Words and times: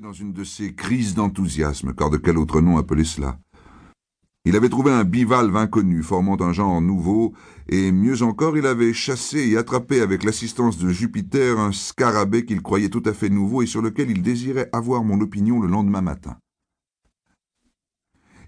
dans 0.00 0.12
une 0.12 0.32
de 0.32 0.42
ces 0.42 0.74
crises 0.74 1.14
d'enthousiasme, 1.14 1.94
car 1.94 2.10
de 2.10 2.16
quel 2.16 2.36
autre 2.36 2.60
nom 2.60 2.78
appeler 2.78 3.04
cela 3.04 3.38
Il 4.44 4.56
avait 4.56 4.68
trouvé 4.68 4.90
un 4.90 5.04
bivalve 5.04 5.56
inconnu, 5.56 6.02
formant 6.02 6.40
un 6.40 6.52
genre 6.52 6.80
nouveau, 6.80 7.32
et 7.68 7.92
mieux 7.92 8.22
encore, 8.22 8.58
il 8.58 8.66
avait 8.66 8.92
chassé 8.92 9.50
et 9.50 9.56
attrapé 9.56 10.00
avec 10.00 10.24
l'assistance 10.24 10.78
de 10.78 10.88
Jupiter 10.88 11.60
un 11.60 11.70
scarabée 11.70 12.44
qu'il 12.44 12.60
croyait 12.60 12.88
tout 12.88 13.04
à 13.06 13.12
fait 13.12 13.28
nouveau 13.28 13.62
et 13.62 13.66
sur 13.66 13.82
lequel 13.82 14.10
il 14.10 14.22
désirait 14.22 14.68
avoir 14.72 15.04
mon 15.04 15.20
opinion 15.20 15.60
le 15.60 15.68
lendemain 15.68 16.00
matin. 16.00 16.38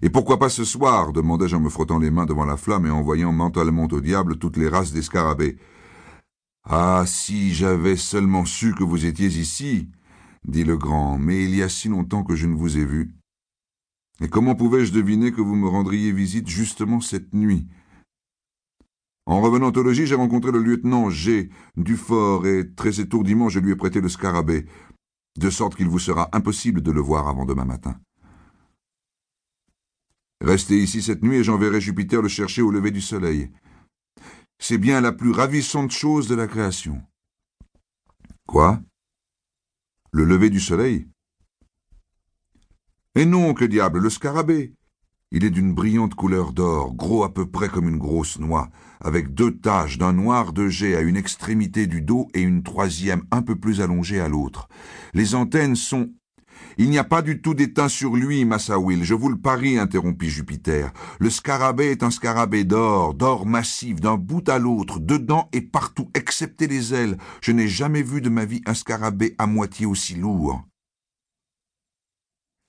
Et 0.01 0.09
pourquoi 0.09 0.39
pas 0.39 0.49
ce 0.49 0.65
soir? 0.65 1.13
demandai-je 1.13 1.55
en 1.55 1.61
me 1.61 1.69
frottant 1.69 1.97
les 1.97 2.11
mains 2.11 2.25
devant 2.25 2.45
la 2.45 2.57
flamme 2.57 2.87
et 2.87 2.91
en 2.91 3.01
voyant 3.01 3.31
mentalement 3.31 3.87
au 3.89 4.01
diable 4.01 4.37
toutes 4.37 4.57
les 4.57 4.67
races 4.67 4.91
des 4.91 5.01
scarabées. 5.01 5.57
Ah, 6.65 7.05
si 7.07 7.53
j'avais 7.53 7.95
seulement 7.95 8.43
su 8.43 8.75
que 8.75 8.83
vous 8.83 9.05
étiez 9.05 9.27
ici, 9.27 9.87
dit 10.47 10.63
le 10.63 10.77
grand, 10.77 11.17
mais 11.17 11.43
il 11.43 11.55
y 11.55 11.61
a 11.61 11.69
si 11.69 11.89
longtemps 11.89 12.23
que 12.23 12.35
je 12.35 12.47
ne 12.47 12.55
vous 12.55 12.77
ai 12.77 12.85
vu. 12.85 13.13
Et 14.21 14.29
comment 14.29 14.55
pouvais-je 14.55 14.93
deviner 14.93 15.31
que 15.31 15.41
vous 15.41 15.55
me 15.55 15.67
rendriez 15.67 16.11
visite 16.11 16.47
justement 16.47 17.01
cette 17.01 17.33
nuit? 17.33 17.67
En 19.25 19.41
revenant 19.41 19.71
au 19.71 19.83
logis, 19.83 20.07
j'ai 20.07 20.15
rencontré 20.15 20.51
le 20.51 20.63
lieutenant 20.63 21.09
G. 21.09 21.49
Dufort, 21.75 22.47
et 22.47 22.73
très 22.73 23.01
étourdiment 23.01 23.49
je 23.49 23.59
lui 23.59 23.71
ai 23.71 23.75
prêté 23.75 23.99
le 23.99 24.09
scarabée, 24.09 24.65
de 25.37 25.49
sorte 25.49 25.75
qu'il 25.75 25.89
vous 25.89 25.99
sera 25.99 26.29
impossible 26.31 26.81
de 26.81 26.91
le 26.91 27.01
voir 27.01 27.27
avant 27.27 27.45
demain 27.45 27.65
matin. 27.65 27.99
Restez 30.39 30.81
ici 30.81 31.01
cette 31.01 31.23
nuit 31.23 31.37
et 31.37 31.43
j'enverrai 31.43 31.81
Jupiter 31.81 32.21
le 32.21 32.29
chercher 32.29 32.61
au 32.61 32.71
lever 32.71 32.91
du 32.91 33.01
soleil. 33.01 33.51
C'est 34.59 34.77
bien 34.77 35.01
la 35.01 35.11
plus 35.11 35.31
ravissante 35.31 35.91
chose 35.91 36.27
de 36.27 36.35
la 36.35 36.47
création. 36.47 37.01
Quoi? 38.47 38.81
Le 40.17 40.25
lever 40.25 40.49
du 40.49 40.59
soleil 40.59 41.05
Eh 43.13 43.27
non, 43.27 43.53
que 43.53 43.65
diable, 43.65 43.99
le 43.99 44.09
scarabée 44.09 44.73
Il 45.31 45.45
est 45.45 45.51
d'une 45.51 45.75
brillante 45.75 46.15
couleur 46.15 46.53
d'or, 46.53 46.95
gros 46.95 47.23
à 47.23 47.31
peu 47.31 47.47
près 47.47 47.69
comme 47.69 47.87
une 47.87 47.99
grosse 47.99 48.39
noix, 48.39 48.71
avec 48.99 49.35
deux 49.35 49.55
taches 49.55 49.99
d'un 49.99 50.13
noir 50.13 50.53
de 50.53 50.69
jet 50.69 50.95
à 50.95 51.01
une 51.01 51.17
extrémité 51.17 51.85
du 51.85 52.01
dos 52.01 52.29
et 52.33 52.41
une 52.41 52.63
troisième 52.63 53.25
un 53.29 53.43
peu 53.43 53.57
plus 53.57 53.79
allongée 53.79 54.19
à 54.19 54.27
l'autre. 54.27 54.69
Les 55.13 55.35
antennes 55.35 55.75
sont 55.75 56.09
il 56.77 56.89
n'y 56.89 56.97
a 56.97 57.03
pas 57.03 57.21
du 57.21 57.41
tout 57.41 57.53
d'étain 57.53 57.89
sur 57.89 58.15
lui, 58.15 58.45
Will. 58.45 59.03
je 59.03 59.13
vous 59.13 59.29
le 59.29 59.37
parie, 59.37 59.79
interrompit 59.79 60.29
Jupiter. 60.29 60.91
Le 61.19 61.29
scarabée 61.29 61.91
est 61.91 62.03
un 62.03 62.11
scarabée 62.11 62.63
d'or, 62.63 63.13
d'or 63.13 63.45
massif, 63.45 63.99
d'un 63.99 64.17
bout 64.17 64.47
à 64.47 64.59
l'autre, 64.59 64.99
dedans 64.99 65.49
et 65.53 65.61
partout, 65.61 66.09
excepté 66.13 66.67
les 66.67 66.93
ailes. 66.93 67.17
Je 67.41 67.51
n'ai 67.51 67.67
jamais 67.67 68.03
vu 68.03 68.21
de 68.21 68.29
ma 68.29 68.45
vie 68.45 68.61
un 68.65 68.73
scarabée 68.73 69.35
à 69.37 69.47
moitié 69.47 69.85
aussi 69.85 70.15
lourd. 70.15 70.63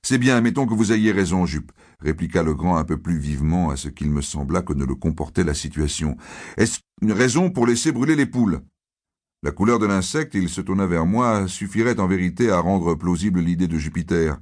C'est 0.02 0.18
bien, 0.18 0.40
mettons 0.40 0.66
que 0.66 0.74
vous 0.74 0.92
ayez 0.92 1.12
raison, 1.12 1.44
Jupe, 1.44 1.72
répliqua 2.00 2.42
le 2.42 2.54
grand 2.54 2.76
un 2.76 2.84
peu 2.84 2.96
plus 2.96 3.18
vivement 3.18 3.70
à 3.70 3.76
ce 3.76 3.88
qu'il 3.88 4.10
me 4.10 4.22
sembla 4.22 4.62
que 4.62 4.72
ne 4.72 4.86
le 4.86 4.94
comportait 4.94 5.44
la 5.44 5.54
situation. 5.54 6.16
Est-ce 6.56 6.78
une 7.02 7.12
raison 7.12 7.50
pour 7.50 7.66
laisser 7.66 7.92
brûler 7.92 8.16
les 8.16 8.26
poules? 8.26 8.62
La 9.42 9.52
couleur 9.52 9.78
de 9.78 9.86
l'insecte, 9.86 10.34
il 10.34 10.48
se 10.48 10.60
tourna 10.60 10.86
vers 10.86 11.06
moi, 11.06 11.46
suffirait 11.46 12.00
en 12.00 12.08
vérité 12.08 12.50
à 12.50 12.58
rendre 12.58 12.96
plausible 12.96 13.40
l'idée 13.40 13.68
de 13.68 13.78
Jupiter. 13.78 14.38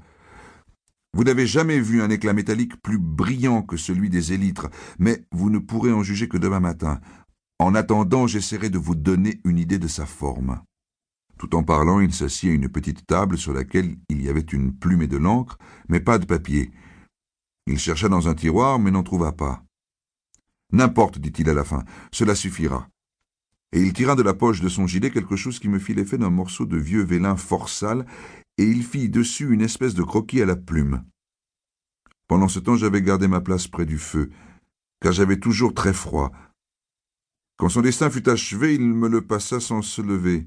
Vous 1.12 1.24
n'avez 1.24 1.46
jamais 1.46 1.80
vu 1.80 2.00
un 2.00 2.08
éclat 2.08 2.32
métallique 2.32 2.80
plus 2.80 2.98
brillant 2.98 3.62
que 3.62 3.76
celui 3.76 4.08
des 4.08 4.32
élytres, 4.32 4.68
mais 4.98 5.24
vous 5.32 5.50
ne 5.50 5.58
pourrez 5.58 5.92
en 5.92 6.02
juger 6.02 6.28
que 6.28 6.38
demain 6.38 6.60
matin. 6.60 7.00
En 7.58 7.74
attendant, 7.74 8.26
j'essaierai 8.26 8.70
de 8.70 8.78
vous 8.78 8.94
donner 8.94 9.40
une 9.44 9.58
idée 9.58 9.78
de 9.78 9.88
sa 9.88 10.06
forme. 10.06 10.62
Tout 11.38 11.54
en 11.54 11.62
parlant, 11.62 12.00
il 12.00 12.14
s'assit 12.14 12.50
à 12.50 12.54
une 12.54 12.70
petite 12.70 13.06
table 13.06 13.36
sur 13.36 13.52
laquelle 13.52 13.96
il 14.08 14.22
y 14.22 14.30
avait 14.30 14.40
une 14.40 14.74
plume 14.74 15.02
et 15.02 15.06
de 15.06 15.18
l'encre, 15.18 15.58
mais 15.90 16.00
pas 16.00 16.18
de 16.18 16.24
papier. 16.24 16.70
Il 17.66 17.78
chercha 17.78 18.08
dans 18.08 18.28
un 18.28 18.34
tiroir, 18.34 18.78
mais 18.78 18.90
n'en 18.90 19.02
trouva 19.02 19.32
pas. 19.32 19.62
N'importe, 20.72 21.18
dit-il 21.18 21.50
à 21.50 21.54
la 21.54 21.64
fin, 21.64 21.84
cela 22.12 22.34
suffira 22.34 22.88
et 23.72 23.80
il 23.80 23.92
tira 23.92 24.14
de 24.14 24.22
la 24.22 24.34
poche 24.34 24.60
de 24.60 24.68
son 24.68 24.86
gilet 24.86 25.10
quelque 25.10 25.36
chose 25.36 25.58
qui 25.58 25.68
me 25.68 25.78
fit 25.78 25.94
l'effet 25.94 26.18
d'un 26.18 26.30
morceau 26.30 26.66
de 26.66 26.76
vieux 26.76 27.02
vélin 27.02 27.36
fort 27.36 27.68
sale, 27.68 28.06
et 28.58 28.64
il 28.64 28.84
fit 28.84 29.08
dessus 29.08 29.52
une 29.52 29.60
espèce 29.60 29.94
de 29.94 30.02
croquis 30.02 30.40
à 30.42 30.46
la 30.46 30.56
plume. 30.56 31.04
Pendant 32.28 32.48
ce 32.48 32.58
temps, 32.58 32.76
j'avais 32.76 33.02
gardé 33.02 33.28
ma 33.28 33.40
place 33.40 33.68
près 33.68 33.86
du 33.86 33.98
feu, 33.98 34.30
car 35.00 35.12
j'avais 35.12 35.38
toujours 35.38 35.74
très 35.74 35.92
froid. 35.92 36.32
Quand 37.56 37.68
son 37.68 37.82
destin 37.82 38.10
fut 38.10 38.28
achevé, 38.28 38.74
il 38.74 38.82
me 38.82 39.08
le 39.08 39.22
passa 39.22 39.60
sans 39.60 39.82
se 39.82 40.02
lever. 40.02 40.46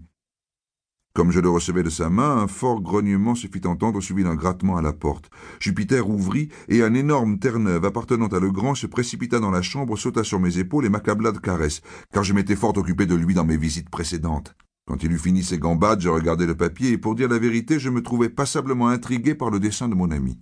Comme 1.19 1.31
je 1.31 1.41
le 1.41 1.49
recevais 1.49 1.83
de 1.83 1.89
sa 1.89 2.09
main, 2.09 2.37
un 2.37 2.47
fort 2.47 2.79
grognement 2.79 3.35
se 3.35 3.47
fit 3.47 3.67
entendre 3.67 3.99
suivi 3.99 4.23
d'un 4.23 4.35
grattement 4.35 4.77
à 4.77 4.81
la 4.81 4.93
porte. 4.93 5.29
Jupiter 5.59 6.09
ouvrit, 6.09 6.47
et 6.69 6.81
un 6.81 6.93
énorme 6.93 7.39
Terre-Neuve 7.39 7.83
appartenant 7.83 8.27
à 8.27 8.39
Legrand 8.39 8.73
se 8.73 8.87
précipita 8.87 9.41
dans 9.41 9.51
la 9.51 9.61
chambre, 9.61 9.97
sauta 9.97 10.23
sur 10.23 10.39
mes 10.39 10.59
épaules 10.59 10.85
et 10.85 10.89
m'accabla 10.89 11.33
de 11.33 11.39
caresses, 11.39 11.81
car 12.13 12.23
je 12.23 12.31
m'étais 12.31 12.55
fort 12.55 12.77
occupé 12.77 13.05
de 13.05 13.15
lui 13.15 13.33
dans 13.33 13.43
mes 13.43 13.57
visites 13.57 13.89
précédentes. 13.89 14.55
Quand 14.87 15.03
il 15.03 15.11
eut 15.11 15.19
fini 15.19 15.43
ses 15.43 15.57
gambades, 15.57 15.99
je 15.99 16.07
regardai 16.07 16.45
le 16.45 16.55
papier, 16.55 16.91
et 16.91 16.97
pour 16.97 17.15
dire 17.15 17.27
la 17.27 17.37
vérité, 17.37 17.79
je 17.79 17.89
me 17.89 18.01
trouvais 18.01 18.29
passablement 18.29 18.87
intrigué 18.87 19.35
par 19.35 19.49
le 19.49 19.59
dessin 19.59 19.89
de 19.89 19.95
mon 19.95 20.11
ami. 20.11 20.39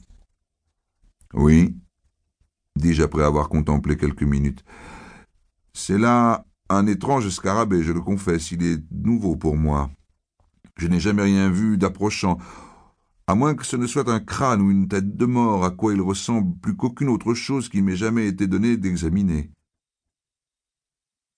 Oui, 1.34 1.76
dis-je 2.76 3.02
après 3.02 3.24
avoir 3.24 3.50
contemplé 3.50 3.98
quelques 3.98 4.22
minutes. 4.22 4.64
C'est 5.74 5.98
là 5.98 6.46
un 6.70 6.86
étrange 6.86 7.28
scarabée, 7.30 7.82
je 7.82 7.94
le 7.94 8.02
confesse, 8.02 8.52
il 8.52 8.62
est 8.62 8.84
nouveau 8.92 9.38
pour 9.38 9.58
moi. 9.58 9.90
Je 10.78 10.88
n'ai 10.88 11.00
jamais 11.00 11.24
rien 11.24 11.50
vu 11.50 11.78
d'approchant, 11.78 12.38
à 13.26 13.36
moins 13.36 13.56
que 13.56 13.66
ce 13.66 13.76
ne 13.76 13.88
soit 13.88 14.10
un 14.10 14.20
crâne 14.20 14.62
ou 14.62 14.72
une 14.72 14.88
tête 14.88 15.18
de 15.18 15.26
mort, 15.26 15.66
à 15.66 15.72
quoi 15.72 15.94
il 15.94 16.02
ressemble 16.02 16.56
plus 16.60 16.76
qu'aucune 16.76 17.10
autre 17.10 17.34
chose 17.34 17.68
qui 17.68 17.82
m'ait 17.82 17.96
jamais 17.96 18.28
été 18.28 18.48
donné 18.48 18.78
d'examiner. 18.78 19.52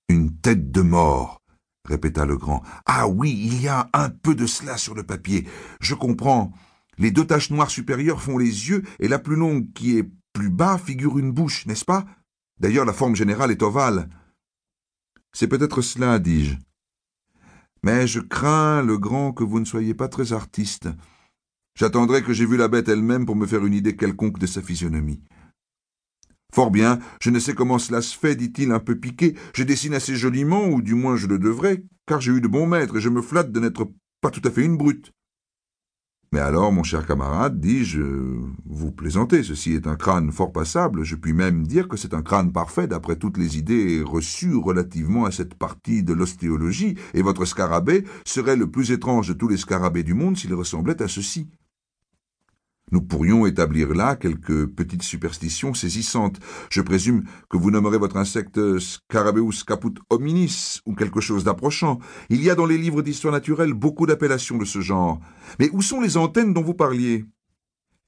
Une 0.10 0.36
tête 0.38 0.72
de 0.72 0.82
mort, 0.82 1.42
répéta 1.86 2.26
le 2.26 2.38
grand. 2.38 2.64
Ah 2.86 3.08
oui, 3.08 3.32
il 3.32 3.62
y 3.62 3.68
a 3.68 3.90
un 3.94 4.10
peu 4.10 4.36
de 4.36 4.46
cela 4.46 4.78
sur 4.78 4.94
le 4.94 5.04
papier. 5.04 5.48
Je 5.80 5.96
comprends. 5.96 6.52
Les 6.98 7.12
deux 7.12 7.26
taches 7.26 7.50
noires 7.50 7.72
supérieures 7.72 8.22
font 8.22 8.38
les 8.38 8.70
yeux, 8.70 8.84
et 9.00 9.08
la 9.08 9.20
plus 9.20 9.38
longue, 9.38 9.72
qui 9.74 9.98
est 9.98 10.10
plus 10.34 10.50
bas, 10.50 10.78
figure 10.78 11.18
une 11.18 11.32
bouche, 11.32 11.66
n'est-ce 11.66 11.86
pas? 11.86 12.06
D'ailleurs, 12.60 12.86
la 12.86 12.94
forme 12.94 13.16
générale 13.16 13.52
est 13.52 13.64
ovale. 13.64 14.10
C'est 15.32 15.48
peut-être 15.48 15.82
cela, 15.82 16.20
dis-je. 16.20 16.58
Mais 17.84 18.08
je 18.08 18.20
crains, 18.20 18.82
le 18.82 18.98
grand, 18.98 19.32
que 19.32 19.44
vous 19.44 19.60
ne 19.60 19.66
soyez 19.66 19.94
pas 19.94 20.08
très 20.08 20.34
artiste. 20.34 20.90
J'attendrai 21.76 22.24
que 22.24 22.34
j'ai 22.34 22.46
vu 22.46 22.58
la 22.58 22.68
bête 22.68 22.90
elle-même 22.90 23.26
pour 23.26 23.36
me 23.36 23.46
faire 23.46 23.66
une 23.66 23.74
idée 23.74 23.96
quelconque 23.96 24.40
de 24.40 24.48
sa 24.48 24.62
physionomie. 24.62 25.24
Fort 26.54 26.72
bien, 26.72 27.00
je 27.22 27.30
ne 27.30 27.40
sais 27.40 27.54
comment 27.54 27.80
cela 27.80 28.02
se 28.02 28.18
fait, 28.18 28.36
dit-il 28.36 28.72
un 28.72 28.80
peu 28.80 29.00
piqué. 29.00 29.36
Je 29.56 29.64
dessine 29.64 29.94
assez 29.94 30.16
joliment, 30.16 30.68
ou 30.68 30.82
du 30.82 30.96
moins 30.96 31.16
je 31.16 31.28
le 31.28 31.38
devrais, 31.38 31.84
car 32.08 32.20
j'ai 32.20 32.32
eu 32.32 32.42
de 32.42 32.48
bons 32.48 32.66
maîtres 32.66 32.98
et 32.98 33.02
je 33.02 33.10
me 33.10 33.22
flatte 33.22 33.52
de 33.52 33.60
n'être 33.60 33.92
pas 34.20 34.32
tout 34.32 34.42
à 34.44 34.52
fait 34.52 34.66
une 34.66 34.76
brute. 34.78 35.14
Mais 36.32 36.40
alors, 36.40 36.72
mon 36.72 36.84
cher 36.84 37.08
camarade, 37.08 37.60
dis-je, 37.60 38.04
vous 38.66 38.92
plaisantez, 38.92 39.42
ceci 39.42 39.74
est 39.74 39.88
un 39.88 39.96
crâne 39.96 40.32
fort 40.32 40.52
passable, 40.52 41.04
je 41.04 41.16
puis 41.16 41.34
même 41.34 41.66
dire 41.66 41.88
que 41.88 41.98
c'est 41.98 42.14
un 42.14 42.22
crâne 42.22 42.52
parfait 42.52 42.86
d'après 42.86 43.16
toutes 43.16 43.40
les 43.40 43.58
idées 43.58 44.04
reçues 44.06 44.56
relativement 44.56 45.26
à 45.26 45.32
cette 45.32 45.56
partie 45.56 46.04
de 46.04 46.14
l'ostéologie, 46.14 46.96
et 47.16 47.24
votre 47.24 47.46
scarabée 47.46 48.04
serait 48.26 48.58
le 48.58 48.70
plus 48.70 48.92
étrange 48.92 49.30
de 49.30 49.34
tous 49.34 49.48
les 49.48 49.58
scarabées 49.58 50.04
du 50.04 50.14
monde 50.14 50.38
s'il 50.38 50.54
ressemblait 50.54 51.02
à 51.02 51.08
ceci. 51.08 51.50
Nous 52.92 53.02
pourrions 53.02 53.46
établir 53.46 53.90
là 53.90 54.16
quelques 54.16 54.66
petites 54.68 55.04
superstitions 55.04 55.74
saisissantes. 55.74 56.40
Je 56.70 56.82
présume 56.82 57.24
que 57.50 57.58
vous 57.58 57.72
nommerez 57.72 57.98
votre 57.98 58.18
insecte 58.18 58.60
Scarabeus 58.80 59.64
caput 59.66 59.94
hominis 60.10 60.82
ou 60.86 60.96
quelque 60.96 61.22
chose 61.22 61.44
d'approchant. 61.44 62.00
Il 62.30 62.42
y 62.42 62.50
a 62.50 62.56
dans 62.56 62.66
les 62.66 62.78
livres 62.78 63.02
d'histoire 63.02 63.34
naturelle 63.34 63.74
beaucoup 63.74 64.06
d'appellations 64.06 64.58
de 64.58 64.66
ce 64.66 64.82
genre. 64.82 65.20
Mais 65.60 65.70
où 65.74 65.82
sont 65.82 66.02
les 66.02 66.18
antennes 66.18 66.54
dont 66.54 66.64
vous 66.64 66.74
parliez? 66.74 67.26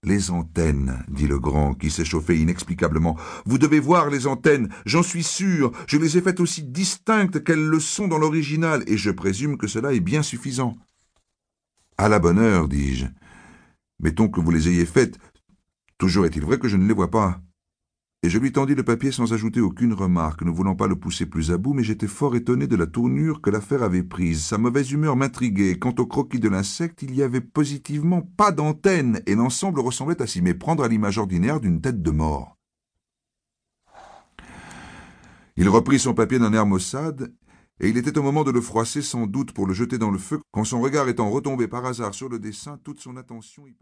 Les 0.04 0.32
antennes, 0.32 1.06
dit 1.10 1.28
le 1.28 1.38
grand, 1.38 1.76
qui 1.76 1.92
s'échauffait 1.92 2.38
inexplicablement. 2.38 3.18
Vous 3.46 3.60
devez 3.60 3.80
voir 3.80 4.10
les 4.10 4.26
antennes, 4.26 4.70
j'en 4.84 5.04
suis 5.04 5.22
sûr. 5.22 5.72
Je 5.86 5.98
les 5.98 6.18
ai 6.18 6.22
faites 6.22 6.40
aussi 6.40 6.64
distinctes 6.64 7.44
qu'elles 7.44 7.68
le 7.68 7.80
sont 7.80 8.08
dans 8.08 8.18
l'original, 8.18 8.84
et 8.88 8.98
je 8.98 9.12
présume 9.12 9.58
que 9.58 9.68
cela 9.68 9.94
est 9.94 10.00
bien 10.00 10.24
suffisant. 10.24 10.76
À 12.00 12.10
la 12.10 12.18
bonne 12.18 12.40
heure, 12.40 12.68
dis-je. 12.68 13.06
Mettons 14.02 14.28
que 14.28 14.42
vous 14.42 14.52
les 14.52 14.68
ayez 14.68 14.86
faites. 14.86 15.18
Toujours 15.98 16.26
est-il 16.26 16.44
vrai 16.44 16.58
que 16.58 16.68
je 16.68 16.78
ne 16.78 16.88
les 16.88 16.94
vois 16.94 17.12
pas. 17.12 17.40
Et 18.24 18.30
je 18.30 18.38
lui 18.38 18.52
tendis 18.52 18.76
le 18.76 18.84
papier 18.84 19.12
sans 19.12 19.34
ajouter 19.34 19.62
aucune 19.62 19.94
remarque, 19.94 20.44
ne 20.44 20.52
voulant 20.52 20.76
pas 20.76 20.88
le 20.88 20.96
pousser 20.96 21.26
plus 21.26 21.52
à 21.52 21.58
bout, 21.58 21.74
mais 21.74 21.84
j'étais 21.84 22.08
fort 22.08 22.36
étonné 22.36 22.68
de 22.68 22.76
la 22.76 22.86
tournure 22.86 23.42
que 23.42 23.50
l'affaire 23.50 23.82
avait 23.82 24.04
prise. 24.04 24.44
Sa 24.44 24.60
mauvaise 24.60 24.92
humeur 24.92 25.16
m'intriguait. 25.16 25.80
Quant 25.80 25.96
au 25.98 26.06
croquis 26.06 26.40
de 26.40 26.50
l'insecte, 26.50 27.02
il 27.02 27.16
y 27.16 27.24
avait 27.24 27.42
positivement 27.42 28.22
pas 28.22 28.52
d'antenne, 28.52 29.22
et 29.26 29.34
l'ensemble 29.34 29.80
ressemblait 29.80 30.22
à 30.22 30.28
s'y 30.28 30.42
méprendre 30.42 30.84
à 30.84 30.88
l'image 30.88 31.18
ordinaire 31.18 31.60
d'une 31.60 31.82
tête 31.82 32.04
de 32.04 32.12
mort. 32.12 32.58
Il 35.58 35.70
reprit 35.70 36.00
son 36.00 36.14
papier 36.14 36.40
d'un 36.40 36.54
air 36.54 36.66
maussade 36.66 37.34
et 37.82 37.90
il 37.90 37.98
était 37.98 38.18
au 38.20 38.22
moment 38.22 38.44
de 38.44 38.52
le 38.52 38.62
froisser 38.62 39.02
sans 39.02 39.26
doute 39.26 39.54
pour 39.54 39.66
le 39.66 39.74
jeter 39.74 39.98
dans 39.98 40.12
le 40.12 40.20
feu, 40.20 40.40
quand 40.52 40.64
son 40.64 40.82
regard 40.82 41.10
étant 41.10 41.32
retombé 41.32 41.68
par 41.68 41.84
hasard 41.84 42.14
sur 42.14 42.30
le 42.30 42.38
dessin, 42.38 42.80
toute 42.84 43.00
son 43.00 43.18
attention 43.18 43.66
y 43.66 43.74